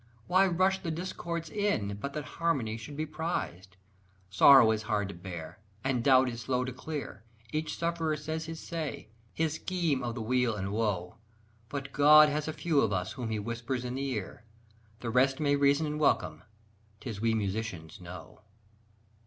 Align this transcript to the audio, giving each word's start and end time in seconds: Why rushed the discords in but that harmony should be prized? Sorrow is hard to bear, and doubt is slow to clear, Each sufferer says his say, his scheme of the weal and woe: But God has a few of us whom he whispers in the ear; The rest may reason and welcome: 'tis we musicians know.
Why 0.25 0.47
rushed 0.47 0.81
the 0.81 0.89
discords 0.89 1.51
in 1.51 1.95
but 2.01 2.13
that 2.13 2.25
harmony 2.41 2.75
should 2.75 2.97
be 2.97 3.05
prized? 3.05 3.77
Sorrow 4.31 4.71
is 4.71 4.81
hard 4.81 5.09
to 5.09 5.13
bear, 5.13 5.59
and 5.83 6.03
doubt 6.03 6.27
is 6.27 6.41
slow 6.41 6.65
to 6.65 6.73
clear, 6.73 7.23
Each 7.53 7.77
sufferer 7.77 8.17
says 8.17 8.45
his 8.45 8.59
say, 8.59 9.09
his 9.31 9.53
scheme 9.53 10.01
of 10.01 10.15
the 10.15 10.21
weal 10.23 10.55
and 10.55 10.71
woe: 10.71 11.17
But 11.69 11.91
God 11.91 12.29
has 12.29 12.47
a 12.47 12.51
few 12.53 12.81
of 12.81 12.91
us 12.91 13.11
whom 13.11 13.29
he 13.29 13.37
whispers 13.37 13.85
in 13.85 13.93
the 13.93 14.07
ear; 14.13 14.43
The 15.01 15.11
rest 15.11 15.39
may 15.39 15.55
reason 15.55 15.85
and 15.85 15.99
welcome: 15.99 16.41
'tis 16.99 17.21
we 17.21 17.35
musicians 17.35 18.01
know. 18.01 18.41